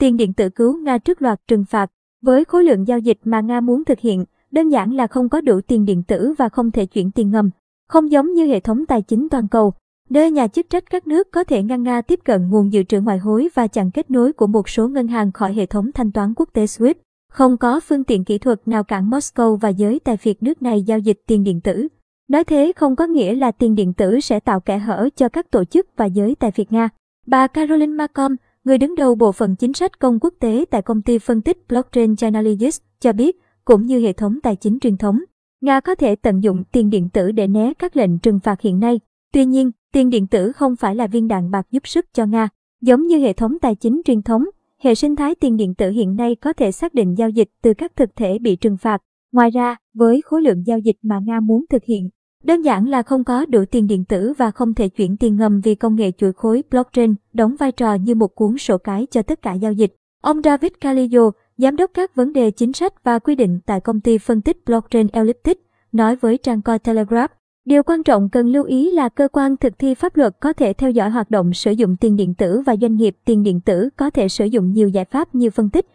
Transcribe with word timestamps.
tiền 0.00 0.16
điện 0.16 0.32
tử 0.32 0.48
cứu 0.48 0.78
Nga 0.78 0.98
trước 0.98 1.22
loạt 1.22 1.40
trừng 1.48 1.64
phạt. 1.64 1.90
Với 2.22 2.44
khối 2.44 2.64
lượng 2.64 2.88
giao 2.88 2.98
dịch 2.98 3.18
mà 3.24 3.40
Nga 3.40 3.60
muốn 3.60 3.84
thực 3.84 4.00
hiện, 4.00 4.24
đơn 4.50 4.68
giản 4.68 4.94
là 4.94 5.06
không 5.06 5.28
có 5.28 5.40
đủ 5.40 5.60
tiền 5.60 5.84
điện 5.84 6.02
tử 6.02 6.34
và 6.38 6.48
không 6.48 6.70
thể 6.70 6.86
chuyển 6.86 7.10
tiền 7.10 7.30
ngầm. 7.30 7.50
Không 7.88 8.10
giống 8.10 8.34
như 8.34 8.46
hệ 8.46 8.60
thống 8.60 8.86
tài 8.86 9.02
chính 9.02 9.28
toàn 9.28 9.48
cầu, 9.48 9.72
nơi 10.10 10.30
nhà 10.30 10.46
chức 10.46 10.70
trách 10.70 10.90
các 10.90 11.06
nước 11.06 11.30
có 11.32 11.44
thể 11.44 11.62
ngăn 11.62 11.82
Nga 11.82 12.02
tiếp 12.02 12.20
cận 12.24 12.50
nguồn 12.50 12.72
dự 12.72 12.82
trữ 12.82 13.00
ngoại 13.00 13.18
hối 13.18 13.48
và 13.54 13.66
chặn 13.66 13.90
kết 13.90 14.10
nối 14.10 14.32
của 14.32 14.46
một 14.46 14.68
số 14.68 14.88
ngân 14.88 15.08
hàng 15.08 15.32
khỏi 15.32 15.54
hệ 15.54 15.66
thống 15.66 15.92
thanh 15.92 16.12
toán 16.12 16.34
quốc 16.34 16.48
tế 16.52 16.64
SWIFT. 16.64 16.94
Không 17.32 17.56
có 17.56 17.80
phương 17.80 18.04
tiện 18.04 18.24
kỹ 18.24 18.38
thuật 18.38 18.68
nào 18.68 18.84
cản 18.84 19.10
Moscow 19.10 19.56
và 19.56 19.68
giới 19.68 19.98
tài 19.98 20.16
phiệt 20.16 20.42
nước 20.42 20.62
này 20.62 20.82
giao 20.82 20.98
dịch 20.98 21.20
tiền 21.26 21.44
điện 21.44 21.60
tử. 21.60 21.88
Nói 22.28 22.44
thế 22.44 22.72
không 22.76 22.96
có 22.96 23.06
nghĩa 23.06 23.34
là 23.34 23.50
tiền 23.50 23.74
điện 23.74 23.92
tử 23.92 24.20
sẽ 24.20 24.40
tạo 24.40 24.60
kẽ 24.60 24.78
hở 24.78 25.08
cho 25.16 25.28
các 25.28 25.50
tổ 25.50 25.64
chức 25.64 25.86
và 25.96 26.04
giới 26.04 26.34
tài 26.34 26.50
phiệt 26.50 26.72
Nga. 26.72 26.88
Bà 27.26 27.46
Caroline 27.46 27.92
Macom, 27.92 28.36
người 28.64 28.78
đứng 28.78 28.94
đầu 28.94 29.14
bộ 29.14 29.32
phận 29.32 29.56
chính 29.56 29.72
sách 29.72 29.98
công 29.98 30.18
quốc 30.20 30.34
tế 30.40 30.64
tại 30.70 30.82
công 30.82 31.02
ty 31.02 31.18
phân 31.18 31.42
tích 31.42 31.68
blockchain 31.68 32.16
Chainalysis, 32.16 32.80
cho 33.00 33.12
biết, 33.12 33.36
cũng 33.64 33.86
như 33.86 34.00
hệ 34.00 34.12
thống 34.12 34.40
tài 34.42 34.56
chính 34.56 34.78
truyền 34.80 34.96
thống, 34.96 35.18
Nga 35.60 35.80
có 35.80 35.94
thể 35.94 36.16
tận 36.16 36.42
dụng 36.42 36.64
tiền 36.72 36.90
điện 36.90 37.08
tử 37.08 37.32
để 37.32 37.46
né 37.46 37.72
các 37.78 37.96
lệnh 37.96 38.18
trừng 38.18 38.40
phạt 38.40 38.60
hiện 38.60 38.78
nay. 38.78 39.00
Tuy 39.32 39.44
nhiên, 39.44 39.70
tiền 39.92 40.10
điện 40.10 40.26
tử 40.26 40.52
không 40.52 40.76
phải 40.76 40.94
là 40.94 41.06
viên 41.06 41.28
đạn 41.28 41.50
bạc 41.50 41.66
giúp 41.70 41.86
sức 41.86 42.06
cho 42.12 42.26
Nga. 42.26 42.48
Giống 42.80 43.06
như 43.06 43.18
hệ 43.18 43.32
thống 43.32 43.58
tài 43.58 43.74
chính 43.74 44.00
truyền 44.04 44.22
thống, 44.22 44.44
hệ 44.78 44.94
sinh 44.94 45.16
thái 45.16 45.34
tiền 45.34 45.56
điện 45.56 45.74
tử 45.74 45.90
hiện 45.90 46.16
nay 46.16 46.34
có 46.34 46.52
thể 46.52 46.72
xác 46.72 46.94
định 46.94 47.14
giao 47.18 47.30
dịch 47.30 47.48
từ 47.62 47.74
các 47.74 47.96
thực 47.96 48.16
thể 48.16 48.38
bị 48.38 48.56
trừng 48.56 48.76
phạt. 48.76 49.02
Ngoài 49.32 49.50
ra, 49.50 49.76
với 49.94 50.20
khối 50.24 50.42
lượng 50.42 50.66
giao 50.66 50.78
dịch 50.78 50.96
mà 51.02 51.20
Nga 51.26 51.40
muốn 51.40 51.64
thực 51.70 51.84
hiện, 51.84 52.08
đơn 52.44 52.62
giản 52.62 52.88
là 52.88 53.02
không 53.02 53.24
có 53.24 53.46
đủ 53.46 53.64
tiền 53.64 53.86
điện 53.86 54.04
tử 54.04 54.32
và 54.38 54.50
không 54.50 54.74
thể 54.74 54.88
chuyển 54.88 55.16
tiền 55.16 55.36
ngầm 55.36 55.60
vì 55.60 55.74
công 55.74 55.96
nghệ 55.96 56.10
chuỗi 56.18 56.32
khối 56.32 56.62
blockchain 56.70 57.14
đóng 57.32 57.56
vai 57.56 57.72
trò 57.72 57.94
như 57.94 58.14
một 58.14 58.34
cuốn 58.34 58.58
sổ 58.58 58.78
cái 58.78 59.06
cho 59.10 59.22
tất 59.22 59.42
cả 59.42 59.52
giao 59.52 59.72
dịch. 59.72 59.96
Ông 60.22 60.42
David 60.42 60.72
Calillo, 60.80 61.30
giám 61.58 61.76
đốc 61.76 61.90
các 61.94 62.14
vấn 62.14 62.32
đề 62.32 62.50
chính 62.50 62.72
sách 62.72 63.04
và 63.04 63.18
quy 63.18 63.34
định 63.34 63.60
tại 63.66 63.80
công 63.80 64.00
ty 64.00 64.18
phân 64.18 64.40
tích 64.40 64.64
blockchain 64.66 65.06
Elliptic, 65.12 65.66
nói 65.92 66.16
với 66.16 66.38
trang 66.38 66.62
Cointelegraph, 66.62 67.32
Điều 67.64 67.82
quan 67.82 68.02
trọng 68.02 68.28
cần 68.28 68.46
lưu 68.46 68.64
ý 68.64 68.90
là 68.90 69.08
cơ 69.08 69.28
quan 69.32 69.56
thực 69.56 69.78
thi 69.78 69.94
pháp 69.94 70.16
luật 70.16 70.36
có 70.40 70.52
thể 70.52 70.72
theo 70.72 70.90
dõi 70.90 71.10
hoạt 71.10 71.30
động 71.30 71.54
sử 71.54 71.72
dụng 71.72 71.96
tiền 71.96 72.16
điện 72.16 72.34
tử 72.34 72.62
và 72.66 72.76
doanh 72.80 72.96
nghiệp 72.96 73.16
tiền 73.24 73.42
điện 73.42 73.60
tử 73.60 73.88
có 73.96 74.10
thể 74.10 74.28
sử 74.28 74.44
dụng 74.44 74.72
nhiều 74.72 74.88
giải 74.88 75.04
pháp 75.04 75.34
như 75.34 75.50
phân 75.50 75.70
tích, 75.70 75.86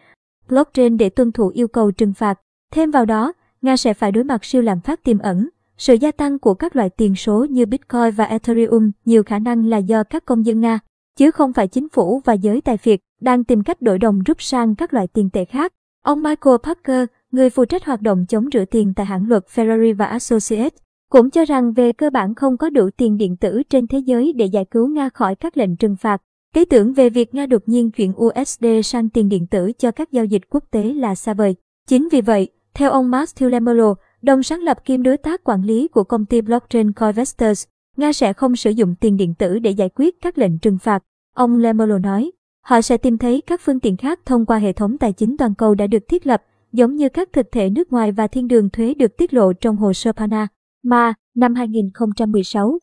blockchain 0.50 0.98
để 0.98 1.10
tuân 1.10 1.32
thủ 1.32 1.48
yêu 1.48 1.68
cầu 1.68 1.92
trừng 1.92 2.14
phạt. 2.14 2.40
Thêm 2.72 2.92
vào 2.92 3.06
đó, 3.06 3.34
Nga 3.62 3.78
sẽ 3.78 3.94
phải 3.94 4.12
đối 4.12 4.24
mặt 4.24 4.46
siêu 4.46 4.62
lạm 4.62 4.80
phát 4.80 5.04
tiềm 5.04 5.20
ẩn. 5.20 5.50
Sự 5.78 5.94
gia 5.94 6.12
tăng 6.12 6.40
của 6.40 6.54
các 6.54 6.76
loại 6.76 6.90
tiền 6.90 7.16
số 7.16 7.46
như 7.50 7.66
Bitcoin 7.66 8.12
và 8.16 8.24
Ethereum 8.24 8.92
nhiều 9.06 9.24
khả 9.24 9.40
năng 9.40 9.66
là 9.66 9.78
do 9.78 10.04
các 10.04 10.26
công 10.26 10.46
dân 10.46 10.60
Nga, 10.62 10.80
chứ 11.18 11.32
không 11.32 11.54
phải 11.54 11.68
chính 11.68 11.90
phủ 11.90 12.22
và 12.26 12.34
giới 12.34 12.62
tài 12.62 12.78
phiệt 12.78 13.00
đang 13.22 13.44
tìm 13.44 13.64
cách 13.64 13.82
đổi 13.82 14.00
đồng 14.00 14.24
rút 14.24 14.42
sang 14.42 14.76
các 14.76 14.94
loại 14.94 15.08
tiền 15.08 15.30
tệ 15.30 15.46
khác. 15.46 15.74
Ông 16.04 16.24
Michael 16.24 16.56
Parker, 16.64 17.06
người 17.32 17.50
phụ 17.50 17.66
trách 17.66 17.86
hoạt 17.86 18.02
động 18.02 18.26
chống 18.30 18.48
rửa 18.54 18.66
tiền 18.66 18.94
tại 18.96 19.06
hãng 19.06 19.28
luật 19.28 19.46
Ferrari 19.56 19.96
và 19.96 20.06
Associates, 20.06 20.80
cũng 21.10 21.30
cho 21.30 21.46
rằng 21.46 21.74
về 21.74 21.92
cơ 21.92 22.10
bản 22.10 22.36
không 22.36 22.58
có 22.58 22.70
đủ 22.70 22.90
tiền 22.98 23.18
điện 23.18 23.38
tử 23.38 23.64
trên 23.70 23.88
thế 23.88 23.98
giới 23.98 24.34
để 24.34 24.46
giải 24.46 24.66
cứu 24.72 24.88
Nga 24.88 25.10
khỏi 25.10 25.36
các 25.36 25.58
lệnh 25.58 25.76
trừng 25.76 25.96
phạt. 25.96 26.22
Ý 26.56 26.66
tưởng 26.66 26.94
về 26.94 27.10
việc 27.10 27.34
Nga 27.36 27.46
đột 27.46 27.62
nhiên 27.66 27.92
chuyển 27.92 28.14
USD 28.26 28.66
sang 28.84 29.10
tiền 29.10 29.30
điện 29.30 29.48
tử 29.48 29.72
cho 29.72 29.92
các 29.92 30.12
giao 30.12 30.26
dịch 30.26 30.42
quốc 30.50 30.64
tế 30.72 30.84
là 30.84 31.16
xa 31.16 31.34
vời. 31.34 31.56
Chính 31.88 32.10
vì 32.12 32.22
vậy, 32.22 32.50
theo 32.74 32.92
ông 32.92 33.12
Matthew 33.12 33.50
Lemelo, 33.50 33.96
đồng 34.26 34.44
sáng 34.44 34.62
lập 34.62 34.86
kiêm 34.86 35.04
đối 35.04 35.18
tác 35.18 35.44
quản 35.44 35.64
lý 35.64 35.88
của 35.88 36.04
công 36.04 36.26
ty 36.26 36.42
blockchain 36.42 36.92
Coinvestors, 36.92 37.66
Nga 37.98 38.14
sẽ 38.14 38.34
không 38.34 38.56
sử 38.56 38.70
dụng 38.70 38.96
tiền 39.00 39.18
điện 39.18 39.34
tử 39.34 39.60
để 39.60 39.72
giải 39.72 39.90
quyết 39.90 40.22
các 40.22 40.38
lệnh 40.38 40.60
trừng 40.60 40.78
phạt. 40.78 41.04
Ông 41.36 41.58
Lemolo 41.58 41.98
nói, 41.98 42.32
họ 42.62 42.82
sẽ 42.82 42.98
tìm 42.98 43.18
thấy 43.18 43.42
các 43.48 43.62
phương 43.64 43.80
tiện 43.80 43.98
khác 43.98 44.20
thông 44.26 44.46
qua 44.46 44.58
hệ 44.58 44.74
thống 44.74 44.98
tài 44.98 45.14
chính 45.14 45.38
toàn 45.38 45.56
cầu 45.56 45.76
đã 45.76 45.88
được 45.88 46.04
thiết 46.10 46.28
lập, 46.28 46.44
giống 46.74 46.96
như 46.96 47.10
các 47.10 47.34
thực 47.34 47.52
thể 47.52 47.70
nước 47.70 47.92
ngoài 47.92 48.12
và 48.12 48.28
thiên 48.28 48.48
đường 48.48 48.70
thuế 48.70 48.94
được 48.94 49.18
tiết 49.18 49.34
lộ 49.34 49.54
trong 49.54 49.76
hồ 49.76 49.94
sơ 49.94 50.14
PANA. 50.14 50.48
Ma, 50.84 51.14
năm 51.36 51.56
2016 51.56 52.80